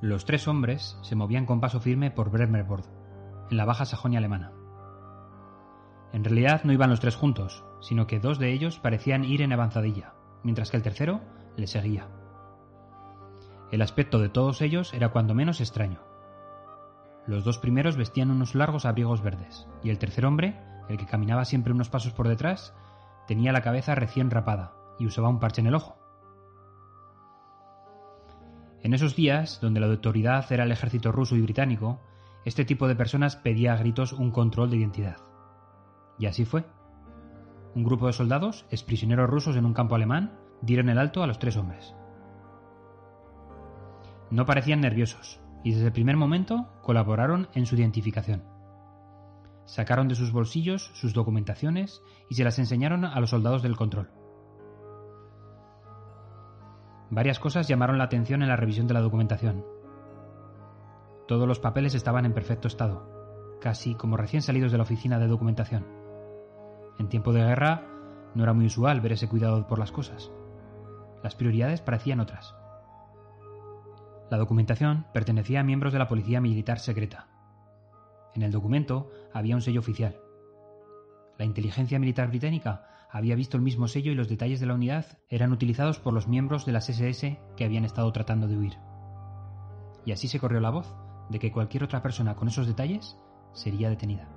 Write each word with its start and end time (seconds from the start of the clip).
Los 0.00 0.24
tres 0.24 0.48
hombres 0.48 0.96
se 1.02 1.14
movían 1.14 1.44
con 1.44 1.60
paso 1.60 1.78
firme 1.78 2.10
por 2.10 2.30
Bremerborg, 2.30 2.84
en 3.50 3.56
la 3.58 3.66
Baja 3.66 3.84
Sajonia 3.84 4.18
alemana. 4.18 4.50
En 6.14 6.24
realidad 6.24 6.62
no 6.64 6.72
iban 6.72 6.88
los 6.88 7.00
tres 7.00 7.16
juntos, 7.16 7.64
sino 7.82 8.06
que 8.06 8.18
dos 8.18 8.38
de 8.38 8.50
ellos 8.50 8.78
parecían 8.78 9.24
ir 9.24 9.42
en 9.42 9.52
avanzadilla, 9.52 10.14
mientras 10.42 10.70
que 10.70 10.78
el 10.78 10.82
tercero 10.82 11.20
le 11.56 11.66
seguía. 11.66 12.08
El 13.70 13.82
aspecto 13.82 14.18
de 14.18 14.30
todos 14.30 14.62
ellos 14.62 14.94
era 14.94 15.10
cuando 15.10 15.34
menos 15.34 15.60
extraño. 15.60 16.00
Los 17.26 17.44
dos 17.44 17.58
primeros 17.58 17.98
vestían 17.98 18.30
unos 18.30 18.54
largos 18.54 18.86
abrigos 18.86 19.20
verdes, 19.20 19.68
y 19.84 19.90
el 19.90 19.98
tercer 19.98 20.24
hombre, 20.24 20.58
el 20.88 20.96
que 20.96 21.06
caminaba 21.06 21.44
siempre 21.44 21.74
unos 21.74 21.90
pasos 21.90 22.14
por 22.14 22.26
detrás, 22.26 22.74
tenía 23.28 23.52
la 23.52 23.60
cabeza 23.60 23.94
recién 23.94 24.30
rapada 24.30 24.72
y 24.98 25.06
usaba 25.06 25.28
un 25.28 25.40
parche 25.40 25.60
en 25.60 25.66
el 25.66 25.74
ojo. 25.74 25.99
En 28.82 28.94
esos 28.94 29.14
días, 29.14 29.60
donde 29.60 29.80
la 29.80 29.86
autoridad 29.86 30.50
era 30.50 30.64
el 30.64 30.72
ejército 30.72 31.12
ruso 31.12 31.36
y 31.36 31.42
británico, 31.42 32.00
este 32.44 32.64
tipo 32.64 32.88
de 32.88 32.96
personas 32.96 33.36
pedía 33.36 33.74
a 33.74 33.76
gritos 33.76 34.12
un 34.12 34.30
control 34.30 34.70
de 34.70 34.78
identidad. 34.78 35.18
Y 36.18 36.26
así 36.26 36.44
fue. 36.44 36.64
Un 37.74 37.84
grupo 37.84 38.06
de 38.06 38.14
soldados, 38.14 38.64
exprisioneros 38.70 39.28
rusos 39.28 39.56
en 39.56 39.66
un 39.66 39.74
campo 39.74 39.94
alemán, 39.94 40.38
dieron 40.62 40.88
el 40.88 40.98
alto 40.98 41.22
a 41.22 41.26
los 41.26 41.38
tres 41.38 41.56
hombres. 41.56 41.94
No 44.30 44.46
parecían 44.46 44.80
nerviosos, 44.80 45.40
y 45.62 45.72
desde 45.72 45.86
el 45.86 45.92
primer 45.92 46.16
momento 46.16 46.68
colaboraron 46.82 47.48
en 47.54 47.66
su 47.66 47.76
identificación. 47.76 48.44
Sacaron 49.66 50.08
de 50.08 50.14
sus 50.14 50.32
bolsillos 50.32 50.90
sus 50.94 51.12
documentaciones 51.12 52.02
y 52.28 52.34
se 52.34 52.44
las 52.44 52.58
enseñaron 52.58 53.04
a 53.04 53.20
los 53.20 53.30
soldados 53.30 53.62
del 53.62 53.76
control. 53.76 54.10
Varias 57.10 57.40
cosas 57.40 57.66
llamaron 57.66 57.98
la 57.98 58.04
atención 58.04 58.40
en 58.42 58.48
la 58.48 58.56
revisión 58.56 58.86
de 58.86 58.94
la 58.94 59.00
documentación. 59.00 59.64
Todos 61.26 61.46
los 61.48 61.58
papeles 61.58 61.94
estaban 61.94 62.24
en 62.24 62.32
perfecto 62.32 62.68
estado, 62.68 63.58
casi 63.60 63.96
como 63.96 64.16
recién 64.16 64.42
salidos 64.42 64.70
de 64.70 64.78
la 64.78 64.84
oficina 64.84 65.18
de 65.18 65.26
documentación. 65.26 65.86
En 67.00 67.08
tiempo 67.08 67.32
de 67.32 67.42
guerra 67.42 67.86
no 68.34 68.44
era 68.44 68.52
muy 68.52 68.66
usual 68.66 69.00
ver 69.00 69.12
ese 69.12 69.28
cuidado 69.28 69.66
por 69.66 69.80
las 69.80 69.90
cosas. 69.90 70.30
Las 71.22 71.34
prioridades 71.34 71.80
parecían 71.80 72.20
otras. 72.20 72.54
La 74.30 74.38
documentación 74.38 75.06
pertenecía 75.12 75.60
a 75.60 75.64
miembros 75.64 75.92
de 75.92 75.98
la 75.98 76.06
Policía 76.06 76.40
Militar 76.40 76.78
Secreta. 76.78 77.26
En 78.34 78.42
el 78.42 78.52
documento 78.52 79.10
había 79.32 79.56
un 79.56 79.62
sello 79.62 79.80
oficial. 79.80 80.20
La 81.40 81.46
inteligencia 81.46 81.98
militar 81.98 82.28
británica 82.28 82.82
había 83.10 83.34
visto 83.34 83.56
el 83.56 83.62
mismo 83.62 83.88
sello 83.88 84.12
y 84.12 84.14
los 84.14 84.28
detalles 84.28 84.60
de 84.60 84.66
la 84.66 84.74
unidad 84.74 85.06
eran 85.30 85.52
utilizados 85.52 85.98
por 85.98 86.12
los 86.12 86.28
miembros 86.28 86.66
de 86.66 86.72
las 86.72 86.90
SS 86.90 87.40
que 87.56 87.64
habían 87.64 87.86
estado 87.86 88.12
tratando 88.12 88.46
de 88.46 88.58
huir. 88.58 88.76
Y 90.04 90.12
así 90.12 90.28
se 90.28 90.38
corrió 90.38 90.60
la 90.60 90.68
voz 90.68 90.94
de 91.30 91.38
que 91.38 91.50
cualquier 91.50 91.82
otra 91.82 92.02
persona 92.02 92.36
con 92.36 92.48
esos 92.48 92.66
detalles 92.66 93.16
sería 93.54 93.88
detenida. 93.88 94.28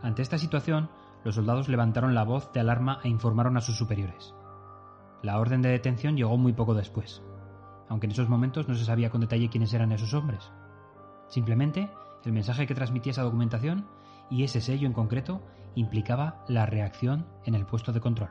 Ante 0.00 0.22
esta 0.22 0.38
situación, 0.38 0.88
los 1.24 1.34
soldados 1.34 1.68
levantaron 1.68 2.14
la 2.14 2.22
voz 2.22 2.52
de 2.52 2.60
alarma 2.60 3.00
e 3.02 3.08
informaron 3.08 3.56
a 3.56 3.62
sus 3.62 3.76
superiores. 3.76 4.32
La 5.24 5.40
orden 5.40 5.60
de 5.60 5.70
detención 5.70 6.16
llegó 6.16 6.36
muy 6.36 6.52
poco 6.52 6.72
después, 6.72 7.20
aunque 7.88 8.06
en 8.06 8.12
esos 8.12 8.28
momentos 8.28 8.68
no 8.68 8.76
se 8.76 8.84
sabía 8.84 9.10
con 9.10 9.22
detalle 9.22 9.50
quiénes 9.50 9.74
eran 9.74 9.90
esos 9.90 10.14
hombres. 10.14 10.52
Simplemente, 11.26 11.90
el 12.24 12.32
mensaje 12.32 12.68
que 12.68 12.76
transmitía 12.76 13.10
esa 13.10 13.22
documentación 13.22 13.88
y 14.30 14.44
ese 14.44 14.60
sello 14.60 14.86
en 14.86 14.92
concreto 14.92 15.40
implicaba 15.74 16.44
la 16.48 16.66
reacción 16.66 17.26
en 17.44 17.54
el 17.54 17.66
puesto 17.66 17.92
de 17.92 18.00
control. 18.00 18.30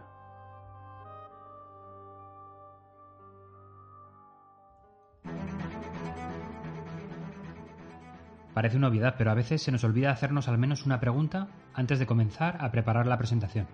Parece 8.54 8.78
una 8.78 8.88
obviedad, 8.88 9.16
pero 9.18 9.32
a 9.32 9.34
veces 9.34 9.64
se 9.64 9.72
nos 9.72 9.84
olvida 9.84 10.12
hacernos 10.12 10.48
al 10.48 10.60
menos 10.60 10.86
una 10.86 11.00
pregunta 11.00 11.48
antes 11.74 11.98
de 11.98 12.06
comenzar 12.06 12.58
a 12.62 12.72
preparar 12.72 13.08
la 13.08 13.18
presentación. 13.18 13.68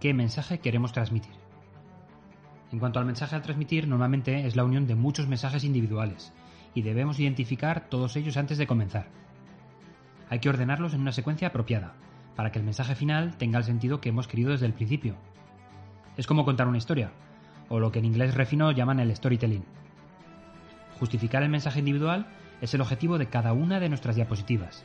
¿Qué 0.00 0.12
mensaje 0.12 0.58
queremos 0.58 0.92
transmitir? 0.92 1.32
En 2.72 2.80
cuanto 2.80 2.98
al 2.98 3.06
mensaje 3.06 3.36
a 3.36 3.42
transmitir, 3.42 3.86
normalmente 3.86 4.46
es 4.46 4.56
la 4.56 4.64
unión 4.64 4.88
de 4.88 4.96
muchos 4.96 5.28
mensajes 5.28 5.62
individuales, 5.62 6.32
y 6.74 6.82
debemos 6.82 7.20
identificar 7.20 7.88
todos 7.88 8.16
ellos 8.16 8.36
antes 8.36 8.58
de 8.58 8.66
comenzar. 8.66 9.23
Hay 10.30 10.38
que 10.38 10.48
ordenarlos 10.48 10.94
en 10.94 11.00
una 11.00 11.12
secuencia 11.12 11.48
apropiada, 11.48 11.94
para 12.36 12.50
que 12.50 12.58
el 12.58 12.64
mensaje 12.64 12.94
final 12.94 13.36
tenga 13.36 13.58
el 13.58 13.64
sentido 13.64 14.00
que 14.00 14.08
hemos 14.08 14.28
querido 14.28 14.52
desde 14.52 14.66
el 14.66 14.72
principio. 14.72 15.16
Es 16.16 16.26
como 16.26 16.44
contar 16.44 16.68
una 16.68 16.78
historia, 16.78 17.12
o 17.68 17.80
lo 17.80 17.92
que 17.92 17.98
en 17.98 18.04
inglés 18.04 18.34
refino 18.34 18.72
llaman 18.72 19.00
el 19.00 19.14
storytelling. 19.14 19.64
Justificar 20.98 21.42
el 21.42 21.48
mensaje 21.48 21.80
individual 21.80 22.26
es 22.60 22.72
el 22.74 22.80
objetivo 22.80 23.18
de 23.18 23.26
cada 23.26 23.52
una 23.52 23.80
de 23.80 23.88
nuestras 23.88 24.16
diapositivas. 24.16 24.84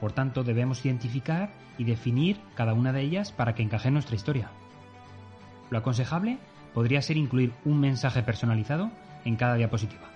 Por 0.00 0.12
tanto, 0.12 0.42
debemos 0.42 0.84
identificar 0.84 1.50
y 1.78 1.84
definir 1.84 2.40
cada 2.54 2.74
una 2.74 2.92
de 2.92 3.02
ellas 3.02 3.32
para 3.32 3.54
que 3.54 3.62
encaje 3.62 3.88
en 3.88 3.94
nuestra 3.94 4.16
historia. 4.16 4.50
Lo 5.70 5.78
aconsejable 5.78 6.38
podría 6.74 7.02
ser 7.02 7.16
incluir 7.16 7.52
un 7.64 7.80
mensaje 7.80 8.22
personalizado 8.22 8.90
en 9.24 9.36
cada 9.36 9.54
diapositiva. 9.54 10.08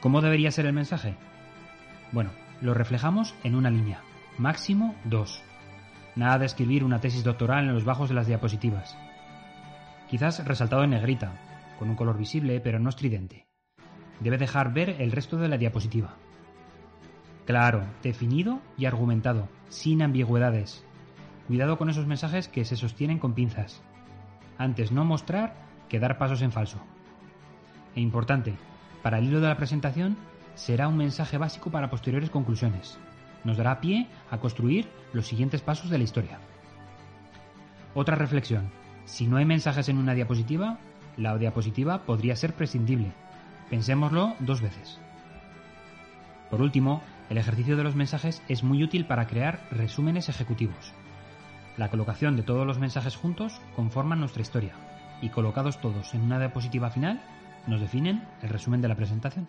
¿Cómo 0.00 0.20
debería 0.20 0.50
ser 0.50 0.66
el 0.66 0.74
mensaje? 0.74 1.14
Bueno, 2.14 2.30
lo 2.60 2.74
reflejamos 2.74 3.34
en 3.42 3.56
una 3.56 3.70
línea, 3.70 4.00
máximo 4.38 4.94
dos. 5.02 5.42
Nada 6.14 6.38
de 6.38 6.46
escribir 6.46 6.84
una 6.84 7.00
tesis 7.00 7.24
doctoral 7.24 7.64
en 7.64 7.74
los 7.74 7.84
bajos 7.84 8.08
de 8.08 8.14
las 8.14 8.28
diapositivas. 8.28 8.96
Quizás 10.08 10.44
resaltado 10.44 10.84
en 10.84 10.90
negrita, 10.90 11.32
con 11.76 11.90
un 11.90 11.96
color 11.96 12.16
visible 12.16 12.60
pero 12.60 12.78
no 12.78 12.88
estridente. 12.88 13.48
Debe 14.20 14.38
dejar 14.38 14.72
ver 14.72 14.90
el 15.00 15.10
resto 15.10 15.38
de 15.38 15.48
la 15.48 15.58
diapositiva. 15.58 16.14
Claro, 17.46 17.82
definido 18.00 18.60
y 18.78 18.84
argumentado, 18.84 19.48
sin 19.68 20.00
ambigüedades. 20.00 20.84
Cuidado 21.48 21.78
con 21.78 21.90
esos 21.90 22.06
mensajes 22.06 22.46
que 22.46 22.64
se 22.64 22.76
sostienen 22.76 23.18
con 23.18 23.34
pinzas. 23.34 23.82
Antes 24.56 24.92
no 24.92 25.04
mostrar 25.04 25.56
que 25.88 25.98
dar 25.98 26.16
pasos 26.16 26.42
en 26.42 26.52
falso. 26.52 26.78
E 27.96 28.00
importante, 28.00 28.54
para 29.02 29.18
el 29.18 29.24
hilo 29.24 29.40
de 29.40 29.48
la 29.48 29.56
presentación 29.56 30.16
será 30.54 30.88
un 30.88 30.96
mensaje 30.96 31.38
básico 31.38 31.70
para 31.70 31.90
posteriores 31.90 32.30
conclusiones. 32.30 32.98
Nos 33.44 33.56
dará 33.56 33.80
pie 33.80 34.08
a 34.30 34.38
construir 34.38 34.88
los 35.12 35.26
siguientes 35.26 35.60
pasos 35.60 35.90
de 35.90 35.98
la 35.98 36.04
historia. 36.04 36.38
Otra 37.94 38.16
reflexión. 38.16 38.70
Si 39.04 39.26
no 39.26 39.36
hay 39.36 39.44
mensajes 39.44 39.88
en 39.88 39.98
una 39.98 40.14
diapositiva, 40.14 40.78
la 41.16 41.36
diapositiva 41.36 42.02
podría 42.02 42.36
ser 42.36 42.54
prescindible. 42.54 43.12
Pensémoslo 43.70 44.34
dos 44.40 44.60
veces. 44.60 44.98
Por 46.50 46.62
último, 46.62 47.02
el 47.30 47.38
ejercicio 47.38 47.76
de 47.76 47.84
los 47.84 47.94
mensajes 47.94 48.42
es 48.48 48.62
muy 48.62 48.82
útil 48.82 49.06
para 49.06 49.26
crear 49.26 49.66
resúmenes 49.70 50.28
ejecutivos. 50.28 50.92
La 51.76 51.90
colocación 51.90 52.36
de 52.36 52.42
todos 52.42 52.66
los 52.66 52.78
mensajes 52.78 53.16
juntos 53.16 53.60
conforman 53.74 54.20
nuestra 54.20 54.42
historia, 54.42 54.74
y 55.20 55.30
colocados 55.30 55.80
todos 55.80 56.14
en 56.14 56.22
una 56.22 56.38
diapositiva 56.38 56.90
final, 56.90 57.20
nos 57.66 57.80
definen 57.80 58.22
el 58.42 58.50
resumen 58.50 58.80
de 58.80 58.88
la 58.88 58.94
presentación. 58.94 59.48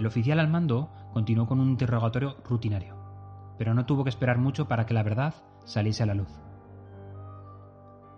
El 0.00 0.06
oficial 0.06 0.40
al 0.40 0.48
mando 0.48 0.88
continuó 1.12 1.46
con 1.46 1.60
un 1.60 1.68
interrogatorio 1.68 2.38
rutinario, 2.48 2.96
pero 3.58 3.74
no 3.74 3.84
tuvo 3.84 4.02
que 4.02 4.08
esperar 4.08 4.38
mucho 4.38 4.66
para 4.66 4.86
que 4.86 4.94
la 4.94 5.02
verdad 5.02 5.34
saliese 5.66 6.02
a 6.02 6.06
la 6.06 6.14
luz. 6.14 6.30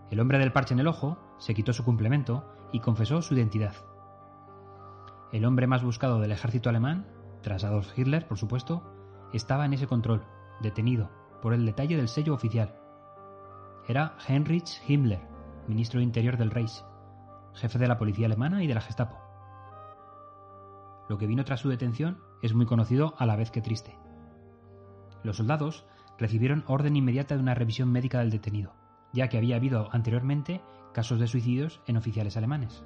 El 0.08 0.20
hombre 0.20 0.38
del 0.38 0.52
parche 0.52 0.74
en 0.74 0.78
el 0.78 0.86
ojo 0.86 1.18
se 1.38 1.54
quitó 1.54 1.72
su 1.72 1.84
complemento 1.84 2.46
y 2.70 2.78
confesó 2.78 3.20
su 3.20 3.34
identidad. 3.34 3.74
El 5.32 5.44
hombre 5.44 5.66
más 5.66 5.82
buscado 5.82 6.20
del 6.20 6.30
ejército 6.30 6.68
alemán, 6.68 7.04
tras 7.42 7.64
Adolf 7.64 7.98
Hitler, 7.98 8.28
por 8.28 8.38
supuesto, 8.38 8.84
estaba 9.32 9.66
en 9.66 9.72
ese 9.72 9.88
control, 9.88 10.22
detenido 10.60 11.10
por 11.42 11.52
el 11.52 11.66
detalle 11.66 11.96
del 11.96 12.06
sello 12.06 12.32
oficial. 12.32 12.76
Era 13.88 14.14
Heinrich 14.28 14.80
Himmler, 14.86 15.26
ministro 15.66 15.98
de 15.98 16.04
Interior 16.04 16.36
del 16.36 16.52
Reich, 16.52 16.84
jefe 17.54 17.80
de 17.80 17.88
la 17.88 17.98
policía 17.98 18.26
alemana 18.26 18.62
y 18.62 18.68
de 18.68 18.74
la 18.74 18.80
Gestapo. 18.82 19.21
Lo 21.12 21.18
que 21.18 21.26
vino 21.26 21.44
tras 21.44 21.60
su 21.60 21.68
detención 21.68 22.16
es 22.40 22.54
muy 22.54 22.64
conocido 22.64 23.14
a 23.18 23.26
la 23.26 23.36
vez 23.36 23.50
que 23.50 23.60
triste. 23.60 23.98
Los 25.22 25.36
soldados 25.36 25.84
recibieron 26.18 26.64
orden 26.66 26.96
inmediata 26.96 27.34
de 27.34 27.42
una 27.42 27.54
revisión 27.54 27.92
médica 27.92 28.20
del 28.20 28.30
detenido, 28.30 28.72
ya 29.12 29.28
que 29.28 29.36
había 29.36 29.56
habido 29.56 29.90
anteriormente 29.92 30.62
casos 30.94 31.20
de 31.20 31.26
suicidios 31.26 31.82
en 31.86 31.98
oficiales 31.98 32.38
alemanes. 32.38 32.82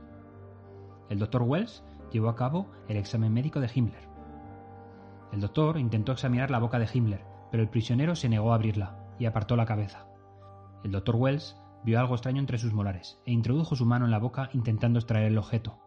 El 1.08 1.20
doctor 1.20 1.42
Wells 1.42 1.84
llevó 2.10 2.28
a 2.28 2.34
cabo 2.34 2.68
el 2.88 2.96
examen 2.96 3.32
médico 3.32 3.60
de 3.60 3.70
Himmler. 3.72 4.08
El 5.30 5.40
doctor 5.40 5.78
intentó 5.78 6.10
examinar 6.10 6.50
la 6.50 6.58
boca 6.58 6.80
de 6.80 6.88
Himmler, 6.92 7.24
pero 7.52 7.62
el 7.62 7.68
prisionero 7.68 8.16
se 8.16 8.28
negó 8.28 8.50
a 8.50 8.56
abrirla 8.56 8.98
y 9.20 9.26
apartó 9.26 9.54
la 9.54 9.66
cabeza. 9.66 10.08
El 10.82 10.90
doctor 10.90 11.14
Wells 11.14 11.56
vio 11.84 12.00
algo 12.00 12.16
extraño 12.16 12.40
entre 12.40 12.58
sus 12.58 12.72
molares 12.72 13.20
e 13.24 13.30
introdujo 13.30 13.76
su 13.76 13.86
mano 13.86 14.04
en 14.04 14.10
la 14.10 14.18
boca 14.18 14.50
intentando 14.52 14.98
extraer 14.98 15.30
el 15.30 15.38
objeto. 15.38 15.85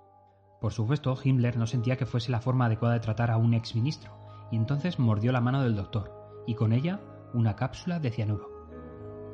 Por 0.59 0.73
supuesto, 0.73 1.17
Himmler 1.21 1.57
no 1.57 1.67
sentía 1.67 1.95
que 1.95 2.05
fuese 2.05 2.31
la 2.31 2.41
forma 2.41 2.65
adecuada 2.65 2.95
de 2.95 2.99
tratar 2.99 3.31
a 3.31 3.37
un 3.37 3.53
exministro, 3.53 4.11
y 4.51 4.57
entonces 4.57 4.99
mordió 4.99 5.31
la 5.31 5.41
mano 5.41 5.63
del 5.63 5.75
doctor, 5.75 6.43
y 6.45 6.55
con 6.55 6.73
ella 6.73 6.99
una 7.33 7.55
cápsula 7.55 7.99
de 7.99 8.11
cianuro. 8.11 8.49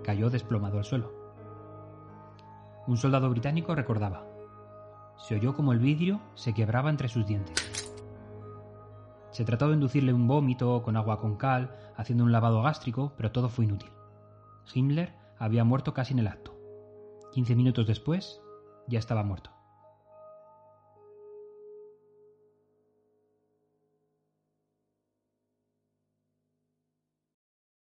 Cayó 0.04 0.30
desplomado 0.30 0.78
al 0.78 0.86
suelo. 0.86 1.12
Un 2.88 2.98
soldado 2.98 3.30
británico 3.30 3.74
recordaba. 3.74 4.28
Se 5.18 5.36
oyó 5.36 5.56
como 5.56 5.72
el 5.72 5.80
vidrio 5.80 6.22
se 6.36 6.54
quebraba 6.54 6.92
entre 6.92 7.08
sus 7.08 7.26
dientes. 7.26 7.96
Se 9.32 9.46
trató 9.46 9.68
de 9.68 9.74
inducirle 9.74 10.14
un 10.14 10.28
vómito 10.28 10.84
con 10.84 10.96
agua 10.96 11.20
con 11.20 11.38
cal, 11.38 11.76
haciendo 11.98 12.24
un 12.24 12.32
lavado 12.32 12.62
gástrico, 12.62 13.14
pero 13.18 13.32
todo 13.32 13.50
fue 13.50 13.66
inútil. 13.66 13.90
Himmler 14.74 15.16
había 15.40 15.64
muerto 15.64 15.94
casi 15.94 16.14
en 16.14 16.20
el 16.20 16.28
acto. 16.28 16.56
Quince 17.32 17.56
minutos 17.56 17.88
después, 17.88 18.42
ya 18.88 19.00
estaba 19.00 19.24
muerto. 19.24 19.55